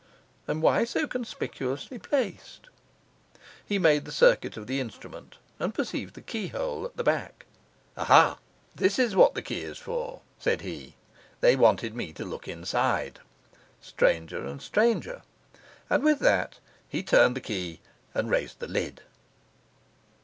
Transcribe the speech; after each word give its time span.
And 0.47 0.63
why 0.63 0.83
so 0.83 1.05
conspicuously 1.05 1.99
placed?' 1.99 2.69
He 3.63 3.77
made 3.77 4.05
the 4.05 4.11
circuit 4.11 4.57
of 4.57 4.65
the 4.65 4.79
instrument, 4.79 5.37
and 5.59 5.75
perceived 5.75 6.15
the 6.15 6.23
keyhole 6.23 6.85
at 6.85 6.97
the 6.97 7.03
back. 7.03 7.45
'Aha! 7.95 8.39
this 8.73 8.97
is 8.97 9.15
what 9.15 9.35
the 9.35 9.43
key 9.43 9.61
is 9.61 9.77
for,' 9.77 10.21
said 10.39 10.61
he. 10.61 10.95
'They 11.41 11.55
wanted 11.55 11.93
me 11.93 12.13
to 12.13 12.25
look 12.25 12.47
inside. 12.47 13.19
Stranger 13.79 14.43
and 14.43 14.59
stranger.' 14.59 15.21
And 15.87 16.03
with 16.03 16.17
that 16.17 16.57
he 16.89 17.03
turned 17.03 17.35
the 17.35 17.39
key 17.39 17.79
and 18.15 18.31
raised 18.31 18.57
the 18.57 18.67
lid. 18.67 19.03